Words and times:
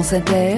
France 0.00 0.14
Inter, 0.14 0.54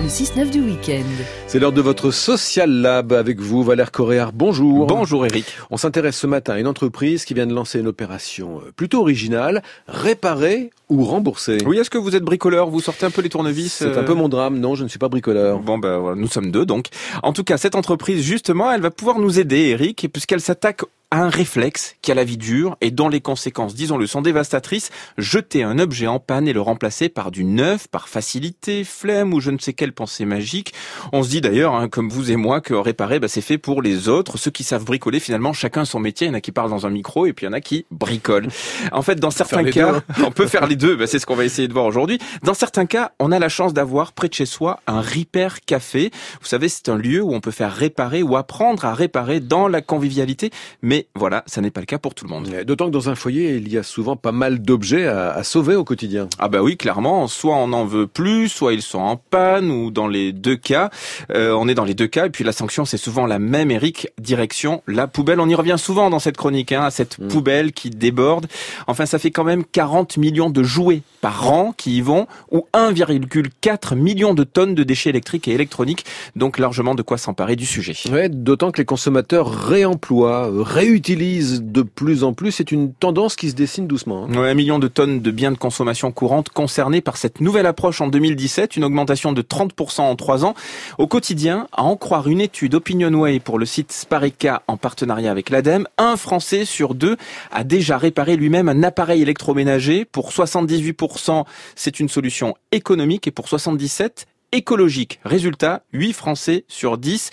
le 0.00 0.08
6-9 0.08 0.50
du 0.50 0.60
week-end. 0.60 1.04
C'est 1.46 1.60
l'heure 1.60 1.70
de 1.70 1.80
votre 1.80 2.10
Social 2.10 2.68
Lab 2.68 3.12
avec 3.12 3.38
vous, 3.38 3.62
Valère 3.62 3.92
Coréard. 3.92 4.32
Bonjour. 4.32 4.88
Bonjour 4.88 5.24
Eric. 5.24 5.46
On 5.70 5.76
s'intéresse 5.76 6.16
ce 6.16 6.26
matin 6.26 6.54
à 6.54 6.58
une 6.58 6.66
entreprise 6.66 7.24
qui 7.24 7.32
vient 7.32 7.46
de 7.46 7.54
lancer 7.54 7.78
une 7.78 7.86
opération 7.86 8.58
euh, 8.58 8.72
plutôt 8.74 9.02
originale, 9.02 9.62
réparer 9.86 10.70
ou 10.88 11.04
rembourser. 11.04 11.58
Oui, 11.64 11.78
est-ce 11.78 11.90
que 11.90 11.98
vous 11.98 12.16
êtes 12.16 12.24
bricoleur? 12.24 12.70
Vous 12.70 12.80
sortez 12.80 13.06
un 13.06 13.12
peu 13.12 13.22
les 13.22 13.28
tournevis 13.28 13.72
C'est 13.72 13.96
un 13.96 14.02
peu 14.02 14.14
mon 14.14 14.28
drame. 14.28 14.58
Non, 14.58 14.74
je 14.74 14.82
ne 14.82 14.88
suis 14.88 14.98
pas 14.98 15.08
bricoleur. 15.08 15.60
Bon, 15.60 15.78
ben 15.78 15.98
voilà, 15.98 16.16
nous 16.16 16.26
sommes 16.26 16.50
deux 16.50 16.66
donc. 16.66 16.86
En 17.22 17.32
tout 17.32 17.44
cas, 17.44 17.56
cette 17.56 17.76
entreprise, 17.76 18.24
justement, 18.24 18.72
elle 18.72 18.80
va 18.80 18.90
pouvoir 18.90 19.20
nous 19.20 19.38
aider, 19.38 19.68
Eric, 19.68 20.08
puisqu'elle 20.12 20.40
s'attaque 20.40 20.82
à 21.10 21.22
un 21.22 21.28
réflexe 21.28 21.94
qui 22.02 22.10
a 22.10 22.14
la 22.14 22.24
vie 22.24 22.36
dure 22.36 22.76
et 22.80 22.90
dont 22.90 23.08
les 23.08 23.20
conséquences, 23.20 23.74
disons-le, 23.74 24.06
sont 24.06 24.22
dévastatrices. 24.22 24.90
Jeter 25.18 25.62
un 25.62 25.78
objet 25.78 26.06
en 26.08 26.18
panne 26.18 26.48
et 26.48 26.52
le 26.52 26.60
remplacer 26.60 27.08
par 27.08 27.30
du 27.30 27.44
neuf, 27.44 27.86
par 27.86 28.08
facilité, 28.08 28.82
flemme 28.82 29.32
ou 29.32 29.40
je 29.40 29.50
ne 29.50 29.58
sais 29.58 29.72
quelle 29.72 29.92
pensée 29.92 30.24
magique. 30.24 30.74
On 31.12 31.22
se 31.22 31.28
dit 31.28 31.40
d'ailleurs, 31.40 31.74
hein, 31.74 31.88
comme 31.88 32.08
vous 32.08 32.32
et 32.32 32.36
moi, 32.36 32.60
que 32.60 32.74
réparer, 32.74 33.20
bah, 33.20 33.28
c'est 33.28 33.40
fait 33.40 33.58
pour 33.58 33.82
les 33.82 34.08
autres. 34.08 34.36
Ceux 34.36 34.50
qui 34.50 34.64
savent 34.64 34.84
bricoler, 34.84 35.20
finalement, 35.20 35.52
chacun 35.52 35.84
son 35.84 36.00
métier. 36.00 36.26
Il 36.26 36.30
y 36.30 36.32
en 36.32 36.36
a 36.36 36.40
qui 36.40 36.52
parlent 36.52 36.70
dans 36.70 36.86
un 36.86 36.90
micro 36.90 37.26
et 37.26 37.32
puis 37.32 37.46
il 37.46 37.48
y 37.48 37.50
en 37.50 37.54
a 37.54 37.60
qui 37.60 37.86
bricolent. 37.90 38.48
En 38.90 39.02
fait, 39.02 39.16
dans 39.20 39.30
certains 39.30 39.64
cas, 39.64 40.02
on 40.24 40.32
peut 40.32 40.46
faire 40.46 40.66
les 40.66 40.76
deux. 40.76 40.96
Bah, 40.96 41.06
c'est 41.06 41.20
ce 41.20 41.26
qu'on 41.26 41.36
va 41.36 41.44
essayer 41.44 41.68
de 41.68 41.72
voir 41.72 41.84
aujourd'hui. 41.84 42.18
Dans 42.42 42.54
certains 42.54 42.86
cas, 42.86 43.12
on 43.20 43.30
a 43.30 43.38
la 43.38 43.48
chance 43.48 43.72
d'avoir 43.72 44.12
près 44.12 44.28
de 44.28 44.34
chez 44.34 44.46
soi 44.46 44.80
un 44.88 45.00
repair 45.00 45.60
café. 45.60 46.10
Vous 46.40 46.48
savez, 46.48 46.68
c'est 46.68 46.88
un 46.88 46.96
lieu 46.96 47.22
où 47.22 47.32
on 47.32 47.40
peut 47.40 47.50
faire 47.52 47.72
réparer 47.72 48.22
ou 48.22 48.36
apprendre 48.36 48.84
à 48.84 48.94
réparer 48.94 49.40
dans 49.40 49.68
la 49.68 49.82
convivialité. 49.82 50.50
Mais 50.82 50.95
mais 50.96 51.08
voilà, 51.14 51.44
ça 51.46 51.60
n'est 51.60 51.70
pas 51.70 51.80
le 51.80 51.86
cas 51.86 51.98
pour 51.98 52.14
tout 52.14 52.24
le 52.24 52.30
monde. 52.30 52.48
D'autant 52.64 52.86
que 52.86 52.90
dans 52.90 53.10
un 53.10 53.14
foyer, 53.14 53.56
il 53.56 53.70
y 53.70 53.76
a 53.76 53.82
souvent 53.82 54.16
pas 54.16 54.32
mal 54.32 54.60
d'objets 54.60 55.06
à, 55.06 55.42
sauver 55.44 55.74
au 55.74 55.84
quotidien. 55.84 56.26
Ah 56.38 56.48
bah 56.48 56.62
oui, 56.62 56.78
clairement. 56.78 57.28
Soit 57.28 57.54
on 57.54 57.74
en 57.74 57.84
veut 57.84 58.06
plus, 58.06 58.48
soit 58.48 58.72
ils 58.72 58.80
sont 58.80 59.00
en 59.00 59.16
panne, 59.16 59.70
ou 59.70 59.90
dans 59.90 60.08
les 60.08 60.32
deux 60.32 60.56
cas, 60.56 60.88
euh, 61.32 61.52
on 61.52 61.68
est 61.68 61.74
dans 61.74 61.84
les 61.84 61.92
deux 61.92 62.06
cas. 62.06 62.26
Et 62.26 62.30
puis 62.30 62.44
la 62.44 62.52
sanction, 62.52 62.86
c'est 62.86 62.96
souvent 62.96 63.26
la 63.26 63.38
même, 63.38 63.70
Eric. 63.70 64.08
Direction 64.18 64.82
la 64.86 65.06
poubelle. 65.06 65.38
On 65.38 65.50
y 65.50 65.54
revient 65.54 65.76
souvent 65.76 66.08
dans 66.08 66.18
cette 66.18 66.38
chronique, 66.38 66.72
hein, 66.72 66.84
à 66.84 66.90
cette 66.90 67.18
mm. 67.18 67.28
poubelle 67.28 67.72
qui 67.72 67.90
déborde. 67.90 68.46
Enfin, 68.86 69.04
ça 69.04 69.18
fait 69.18 69.30
quand 69.30 69.44
même 69.44 69.64
40 69.64 70.16
millions 70.16 70.48
de 70.48 70.62
jouets 70.62 71.02
par 71.20 71.52
an 71.52 71.74
qui 71.76 71.98
y 71.98 72.00
vont, 72.00 72.26
ou 72.50 72.66
1,4 72.72 73.96
million 73.96 74.32
de 74.32 74.44
tonnes 74.44 74.74
de 74.74 74.82
déchets 74.82 75.10
électriques 75.10 75.46
et 75.46 75.52
électroniques. 75.52 76.06
Donc 76.36 76.58
largement 76.58 76.94
de 76.94 77.02
quoi 77.02 77.18
s'emparer 77.18 77.54
du 77.54 77.66
sujet. 77.66 77.92
Ouais, 78.10 78.30
d'autant 78.30 78.70
que 78.70 78.78
les 78.78 78.86
consommateurs 78.86 79.50
réemploient, 79.50 80.50
ré 80.62 80.85
utilise 80.86 81.62
de 81.62 81.82
plus 81.82 82.24
en 82.24 82.32
plus. 82.32 82.52
C'est 82.52 82.72
une 82.72 82.92
tendance 82.92 83.36
qui 83.36 83.50
se 83.50 83.54
dessine 83.54 83.86
doucement. 83.86 84.24
Hein. 84.24 84.36
un 84.36 84.54
million 84.54 84.78
de 84.78 84.88
tonnes 84.88 85.20
de 85.20 85.30
biens 85.30 85.52
de 85.52 85.56
consommation 85.56 86.12
courante 86.12 86.48
concernés 86.50 87.00
par 87.00 87.16
cette 87.16 87.40
nouvelle 87.40 87.66
approche 87.66 88.00
en 88.00 88.08
2017, 88.08 88.76
une 88.76 88.84
augmentation 88.84 89.32
de 89.32 89.42
30% 89.42 90.02
en 90.02 90.16
trois 90.16 90.44
ans. 90.44 90.54
Au 90.98 91.06
quotidien, 91.06 91.68
à 91.72 91.82
en 91.82 91.96
croire 91.96 92.28
une 92.28 92.40
étude 92.40 92.74
Opinionway 92.74 93.40
pour 93.40 93.58
le 93.58 93.66
site 93.66 93.92
Sparica 93.92 94.62
en 94.66 94.76
partenariat 94.76 95.30
avec 95.30 95.50
l'ADEME, 95.50 95.86
un 95.98 96.16
Français 96.16 96.64
sur 96.64 96.94
deux 96.94 97.16
a 97.50 97.64
déjà 97.64 97.98
réparé 97.98 98.36
lui-même 98.36 98.68
un 98.68 98.82
appareil 98.82 99.22
électroménager. 99.22 100.04
Pour 100.04 100.30
78%, 100.30 101.44
c'est 101.74 102.00
une 102.00 102.08
solution 102.08 102.54
économique 102.72 103.26
et 103.26 103.30
pour 103.30 103.48
77, 103.48 104.26
écologique. 104.56 105.20
Résultat, 105.24 105.82
8 105.92 106.12
Français 106.14 106.64
sur 106.66 106.96
10 106.98 107.30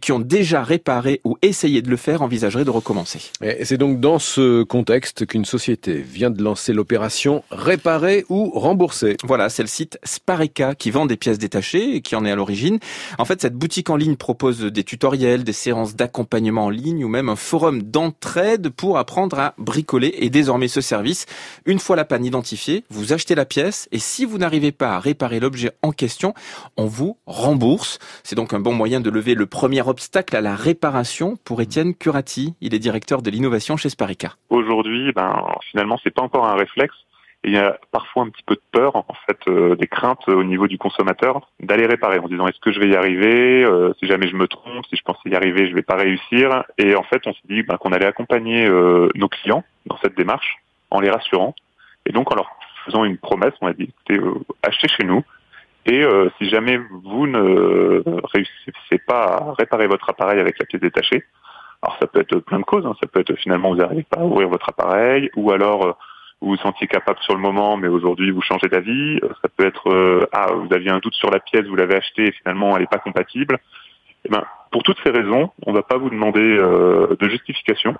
qui 0.00 0.12
ont 0.12 0.20
déjà 0.20 0.62
réparé 0.62 1.20
ou 1.24 1.38
essayé 1.42 1.80
de 1.80 1.88
le 1.88 1.96
faire 1.96 2.22
envisageraient 2.22 2.64
de 2.64 2.70
recommencer. 2.70 3.32
Et 3.42 3.64
c'est 3.64 3.78
donc 3.78 3.98
dans 3.98 4.18
ce 4.18 4.62
contexte 4.62 5.26
qu'une 5.26 5.44
société 5.44 5.94
vient 5.94 6.30
de 6.30 6.42
lancer 6.42 6.72
l'opération 6.72 7.42
réparer 7.50 8.24
ou 8.28 8.50
rembourser. 8.50 9.16
Voilà, 9.24 9.48
c'est 9.48 9.62
le 9.62 9.68
site 9.68 9.98
Spareka 10.04 10.74
qui 10.74 10.90
vend 10.90 11.06
des 11.06 11.16
pièces 11.16 11.38
détachées 11.38 11.96
et 11.96 12.00
qui 12.02 12.14
en 12.14 12.24
est 12.24 12.30
à 12.30 12.36
l'origine. 12.36 12.78
En 13.18 13.24
fait, 13.24 13.40
cette 13.40 13.54
boutique 13.54 13.90
en 13.90 13.96
ligne 13.96 14.16
propose 14.16 14.60
des 14.60 14.84
tutoriels, 14.84 15.44
des 15.44 15.52
séances 15.52 15.96
d'accompagnement 15.96 16.66
en 16.66 16.70
ligne 16.70 17.04
ou 17.04 17.08
même 17.08 17.28
un 17.28 17.36
forum 17.36 17.82
d'entraide 17.82 18.68
pour 18.68 18.98
apprendre 18.98 19.38
à 19.38 19.54
bricoler. 19.56 20.14
Et 20.18 20.28
désormais, 20.28 20.68
ce 20.68 20.80
service, 20.80 21.26
une 21.64 21.78
fois 21.78 21.96
la 21.96 22.04
panne 22.04 22.24
identifiée, 22.24 22.84
vous 22.90 23.12
achetez 23.12 23.34
la 23.34 23.46
pièce 23.46 23.88
et 23.92 23.98
si 23.98 24.24
vous 24.24 24.38
n'arrivez 24.38 24.72
pas 24.72 24.94
à 24.96 25.00
réparer 25.00 25.40
l'objet 25.40 25.70
en 25.82 25.92
question, 25.92 26.34
on 26.76 26.86
vous 26.86 27.18
rembourse. 27.26 27.98
C'est 28.24 28.36
donc 28.36 28.52
un 28.54 28.60
bon 28.60 28.72
moyen 28.72 29.00
de 29.00 29.10
lever 29.10 29.34
le 29.34 29.46
premier 29.46 29.82
obstacle 29.86 30.36
à 30.36 30.40
la 30.40 30.54
réparation 30.54 31.36
pour 31.44 31.60
Étienne 31.60 31.94
Curati. 31.94 32.54
Il 32.60 32.74
est 32.74 32.78
directeur 32.78 33.22
de 33.22 33.30
l'innovation 33.30 33.76
chez 33.76 33.88
Sparica. 33.88 34.34
Aujourd'hui, 34.50 35.12
ben, 35.12 35.46
finalement, 35.70 35.98
c'est 36.02 36.10
pas 36.14 36.22
encore 36.22 36.46
un 36.46 36.54
réflexe. 36.56 36.94
il 37.44 37.52
y 37.52 37.58
a 37.58 37.78
parfois 37.92 38.24
un 38.24 38.28
petit 38.30 38.42
peu 38.44 38.54
de 38.56 38.62
peur, 38.72 38.96
en 38.96 39.06
fait, 39.26 39.38
euh, 39.46 39.76
des 39.76 39.86
craintes 39.86 40.28
au 40.28 40.42
niveau 40.42 40.66
du 40.66 40.78
consommateur 40.78 41.52
d'aller 41.60 41.86
réparer 41.86 42.18
en 42.18 42.26
disant 42.28 42.48
est-ce 42.48 42.58
que 42.60 42.72
je 42.72 42.80
vais 42.80 42.88
y 42.88 42.96
arriver? 42.96 43.62
Euh, 43.64 43.92
Si 44.00 44.06
jamais 44.06 44.28
je 44.28 44.34
me 44.36 44.48
trompe, 44.48 44.84
si 44.90 44.96
je 44.96 45.02
pensais 45.02 45.28
y 45.28 45.34
arriver, 45.36 45.68
je 45.68 45.74
vais 45.74 45.82
pas 45.82 45.94
réussir. 45.96 46.64
Et 46.78 46.96
en 46.96 47.04
fait, 47.04 47.22
on 47.26 47.32
s'est 47.32 47.48
dit 47.48 47.62
ben, 47.62 47.76
qu'on 47.76 47.92
allait 47.92 48.06
accompagner 48.06 48.66
euh, 48.66 49.08
nos 49.14 49.28
clients 49.28 49.64
dans 49.86 49.96
cette 49.98 50.16
démarche 50.16 50.56
en 50.90 51.00
les 51.00 51.10
rassurant 51.10 51.54
et 52.04 52.12
donc 52.12 52.32
en 52.32 52.36
leur 52.36 52.50
faisant 52.84 53.04
une 53.04 53.18
promesse. 53.18 53.54
On 53.60 53.68
a 53.68 53.72
dit 53.72 53.90
écoutez, 54.08 54.20
achetez 54.62 54.88
chez 54.88 55.04
nous, 55.04 55.22
et 55.86 56.02
euh, 56.02 56.28
si 56.38 56.48
jamais 56.48 56.78
vous 57.04 57.26
ne 57.26 58.02
réussissez 58.32 58.98
pas 59.06 59.24
à 59.24 59.54
réparer 59.56 59.86
votre 59.86 60.10
appareil 60.10 60.40
avec 60.40 60.58
la 60.58 60.66
pièce 60.66 60.82
détachée, 60.82 61.24
alors 61.82 61.96
ça 62.00 62.06
peut 62.08 62.20
être 62.20 62.38
plein 62.40 62.58
de 62.58 62.64
causes, 62.64 62.84
hein. 62.84 62.94
ça 63.00 63.06
peut 63.06 63.20
être 63.20 63.34
finalement 63.36 63.70
vous 63.70 63.76
n'arrivez 63.76 64.02
pas 64.02 64.20
à 64.20 64.24
ouvrir 64.24 64.48
votre 64.48 64.68
appareil, 64.68 65.30
ou 65.36 65.52
alors 65.52 65.86
euh, 65.86 65.92
vous 66.40 66.50
vous 66.50 66.56
sentiez 66.56 66.88
capable 66.88 67.20
sur 67.20 67.34
le 67.34 67.40
moment, 67.40 67.76
mais 67.76 67.88
aujourd'hui 67.88 68.32
vous 68.32 68.42
changez 68.42 68.68
d'avis. 68.68 69.20
Euh, 69.22 69.28
ça 69.42 69.48
peut 69.48 69.64
être 69.64 70.28
ah 70.32 70.48
vous 70.52 70.74
aviez 70.74 70.90
un 70.90 70.98
doute 70.98 71.14
sur 71.14 71.30
la 71.30 71.38
pièce, 71.38 71.64
vous 71.66 71.76
l'avez 71.76 71.94
achetée 71.94 72.26
et 72.26 72.32
finalement 72.32 72.74
elle 72.74 72.82
n'est 72.82 72.88
pas 72.88 72.98
compatible. 72.98 73.58
Eh 74.24 74.28
ben, 74.28 74.42
pour 74.72 74.82
toutes 74.82 74.98
ces 75.04 75.10
raisons, 75.10 75.52
on 75.66 75.70
ne 75.70 75.76
va 75.76 75.82
pas 75.82 75.98
vous 75.98 76.10
demander 76.10 76.40
de 76.40 77.28
justification 77.28 77.96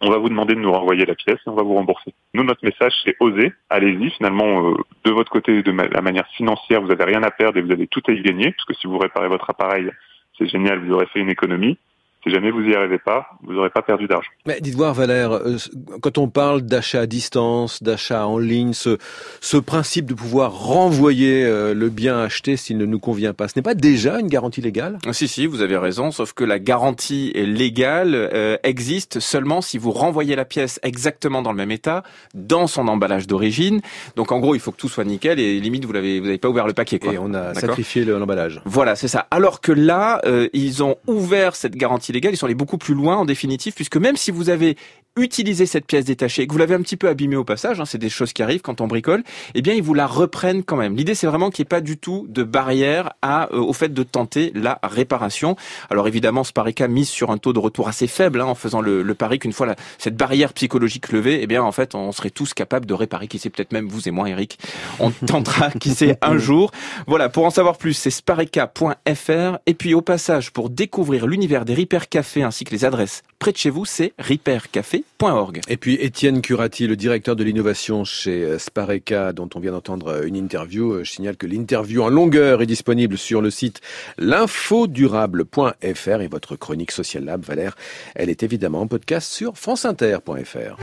on 0.00 0.10
va 0.10 0.18
vous 0.18 0.28
demander 0.28 0.54
de 0.54 0.60
nous 0.60 0.72
renvoyer 0.72 1.04
la 1.04 1.14
pièce 1.14 1.38
et 1.46 1.48
on 1.48 1.54
va 1.54 1.62
vous 1.62 1.74
rembourser. 1.74 2.14
Nous, 2.34 2.44
notre 2.44 2.64
message, 2.64 2.92
c'est 3.04 3.16
oser, 3.20 3.52
allez-y. 3.68 4.10
Finalement, 4.10 4.70
euh, 4.70 4.74
de 5.04 5.10
votre 5.10 5.30
côté, 5.30 5.62
de 5.62 5.72
la 5.72 6.00
manière 6.00 6.26
financière, 6.28 6.80
vous 6.80 6.88
n'avez 6.88 7.04
rien 7.04 7.22
à 7.22 7.30
perdre 7.30 7.58
et 7.58 7.62
vous 7.62 7.72
avez 7.72 7.86
tout 7.88 8.02
à 8.06 8.12
y 8.12 8.22
gagner, 8.22 8.52
parce 8.52 8.64
que 8.64 8.74
si 8.74 8.86
vous 8.86 8.98
réparez 8.98 9.28
votre 9.28 9.50
appareil, 9.50 9.90
c'est 10.38 10.46
génial, 10.46 10.78
vous 10.78 10.92
aurez 10.92 11.06
fait 11.06 11.20
une 11.20 11.30
économie. 11.30 11.78
Si 12.28 12.34
jamais 12.34 12.50
vous 12.50 12.60
n'y 12.60 12.74
arrivez 12.74 12.98
pas, 12.98 13.26
vous 13.42 13.54
n'aurez 13.54 13.70
pas 13.70 13.80
perdu 13.80 14.06
d'argent. 14.06 14.28
Mais 14.46 14.60
dites 14.60 14.74
voir 14.74 14.92
Valère, 14.92 15.32
euh, 15.32 15.56
quand 16.02 16.18
on 16.18 16.28
parle 16.28 16.60
d'achat 16.60 17.00
à 17.00 17.06
distance, 17.06 17.82
d'achat 17.82 18.26
en 18.26 18.36
ligne, 18.36 18.74
ce, 18.74 18.98
ce 19.40 19.56
principe 19.56 20.04
de 20.04 20.12
pouvoir 20.12 20.52
renvoyer 20.52 21.46
euh, 21.46 21.72
le 21.72 21.88
bien 21.88 22.18
acheté 22.20 22.58
s'il 22.58 22.76
ne 22.76 22.84
nous 22.84 22.98
convient 22.98 23.32
pas, 23.32 23.48
ce 23.48 23.54
n'est 23.56 23.62
pas 23.62 23.74
déjà 23.74 24.20
une 24.20 24.26
garantie 24.26 24.60
légale? 24.60 24.98
Ah, 25.06 25.14
Si, 25.14 25.26
si, 25.26 25.46
vous 25.46 25.62
avez 25.62 25.78
raison, 25.78 26.10
sauf 26.10 26.34
que 26.34 26.44
la 26.44 26.58
garantie 26.58 27.32
légale 27.32 28.14
euh, 28.14 28.58
existe 28.62 29.20
seulement 29.20 29.62
si 29.62 29.78
vous 29.78 29.90
renvoyez 29.90 30.36
la 30.36 30.44
pièce 30.44 30.80
exactement 30.82 31.40
dans 31.40 31.52
le 31.52 31.56
même 31.56 31.70
état, 31.70 32.02
dans 32.34 32.66
son 32.66 32.88
emballage 32.88 33.26
d'origine. 33.26 33.80
Donc 34.16 34.32
en 34.32 34.38
gros, 34.38 34.54
il 34.54 34.60
faut 34.60 34.72
que 34.72 34.76
tout 34.76 34.90
soit 34.90 35.04
nickel 35.04 35.40
et 35.40 35.60
limite, 35.60 35.86
vous 35.86 35.94
n'avez 35.94 36.20
vous 36.20 36.26
avez 36.26 36.36
pas 36.36 36.50
ouvert 36.50 36.66
le 36.66 36.74
paquet. 36.74 36.98
Quoi. 36.98 37.14
Et 37.14 37.18
on 37.18 37.32
a 37.32 37.54
sacrifié 37.54 38.04
l'emballage. 38.04 38.60
Voilà, 38.66 38.96
c'est 38.96 39.08
ça. 39.08 39.26
Alors 39.30 39.62
que 39.62 39.72
là, 39.72 40.20
ils 40.52 40.82
ont 40.82 40.96
ouvert 41.06 41.56
cette 41.56 41.74
garantie 41.74 42.12
ils 42.24 42.36
sont 42.36 42.46
allés 42.46 42.54
beaucoup 42.54 42.78
plus 42.78 42.94
loin 42.94 43.16
en 43.16 43.24
définitive, 43.24 43.74
puisque 43.74 43.96
même 43.96 44.16
si 44.16 44.30
vous 44.30 44.50
avez 44.50 44.76
utilisé 45.16 45.66
cette 45.66 45.86
pièce 45.86 46.04
détachée 46.04 46.42
et 46.42 46.46
que 46.46 46.52
vous 46.52 46.58
l'avez 46.58 46.74
un 46.74 46.82
petit 46.82 46.96
peu 46.96 47.08
abîmée 47.08 47.36
au 47.36 47.44
passage, 47.44 47.80
hein, 47.80 47.84
c'est 47.84 47.98
des 47.98 48.08
choses 48.08 48.32
qui 48.32 48.42
arrivent 48.42 48.60
quand 48.60 48.80
on 48.80 48.86
bricole, 48.86 49.24
eh 49.54 49.62
bien 49.62 49.74
ils 49.74 49.82
vous 49.82 49.94
la 49.94 50.06
reprennent 50.06 50.62
quand 50.62 50.76
même. 50.76 50.96
L'idée 50.96 51.14
c'est 51.14 51.26
vraiment 51.26 51.50
qu'il 51.50 51.62
n'y 51.62 51.66
ait 51.66 51.68
pas 51.68 51.80
du 51.80 51.98
tout 51.98 52.26
de 52.28 52.42
barrière 52.42 53.12
à, 53.22 53.52
euh, 53.52 53.58
au 53.58 53.72
fait 53.72 53.92
de 53.92 54.02
tenter 54.02 54.52
la 54.54 54.78
réparation. 54.82 55.56
Alors 55.90 56.08
évidemment, 56.08 56.44
Sparica 56.44 56.88
mise 56.88 57.08
sur 57.08 57.30
un 57.30 57.38
taux 57.38 57.52
de 57.52 57.58
retour 57.58 57.88
assez 57.88 58.06
faible 58.06 58.40
hein, 58.40 58.46
en 58.46 58.54
faisant 58.54 58.80
le, 58.80 59.02
le 59.02 59.14
pari 59.14 59.38
qu'une 59.38 59.52
fois 59.52 59.66
la, 59.66 59.76
cette 59.98 60.16
barrière 60.16 60.52
psychologique 60.52 61.10
levée, 61.10 61.40
eh 61.42 61.46
bien 61.46 61.62
en 61.62 61.72
fait 61.72 61.94
on 61.94 62.12
serait 62.12 62.30
tous 62.30 62.54
capables 62.54 62.86
de 62.86 62.94
réparer. 62.94 63.28
Qui 63.28 63.38
sait 63.38 63.50
peut-être 63.50 63.72
même 63.72 63.88
vous 63.88 64.08
et 64.08 64.10
moi, 64.10 64.28
Eric, 64.28 64.58
on 65.00 65.10
tentera, 65.26 65.70
qui 65.70 65.90
sait 65.90 66.16
un 66.22 66.38
jour. 66.38 66.70
Voilà, 67.06 67.28
pour 67.28 67.44
en 67.44 67.50
savoir 67.50 67.76
plus, 67.76 67.94
c'est 67.94 68.10
sparica.fr 68.10 69.58
et 69.66 69.74
puis 69.74 69.94
au 69.94 70.02
passage 70.02 70.52
pour 70.52 70.70
découvrir 70.70 71.26
l'univers 71.26 71.64
des 71.64 71.74
Café 72.06 72.42
ainsi 72.42 72.64
que 72.64 72.70
les 72.70 72.84
adresses 72.84 73.22
près 73.38 73.52
de 73.52 73.56
chez 73.56 73.70
vous, 73.70 73.84
c'est 73.84 74.12
repaircafé.org. 74.18 75.60
Et 75.68 75.76
puis 75.76 75.94
Étienne 75.94 76.42
Curati, 76.42 76.86
le 76.86 76.96
directeur 76.96 77.36
de 77.36 77.44
l'innovation 77.44 78.04
chez 78.04 78.58
Spareka, 78.58 79.32
dont 79.32 79.48
on 79.54 79.60
vient 79.60 79.72
d'entendre 79.72 80.26
une 80.26 80.36
interview. 80.36 80.92
Euh, 80.92 81.04
je 81.04 81.12
signale 81.12 81.36
que 81.36 81.46
l'interview 81.46 82.02
en 82.02 82.08
longueur 82.08 82.62
est 82.62 82.66
disponible 82.66 83.16
sur 83.16 83.40
le 83.40 83.50
site 83.50 83.80
l'infodurable.fr 84.18 86.20
et 86.20 86.28
votre 86.28 86.56
chronique 86.56 86.92
Social 86.92 87.24
Lab, 87.24 87.42
Valère, 87.42 87.76
elle 88.14 88.30
est 88.30 88.42
évidemment 88.42 88.82
en 88.82 88.86
podcast 88.86 89.30
sur 89.30 89.56
franceinter.fr. 89.56 90.76